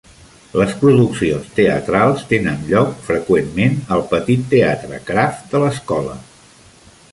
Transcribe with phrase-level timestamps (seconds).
[0.59, 6.17] Les produccions teatrals tenen lloc freqüentment al petit Teatre Kraft de l'escola.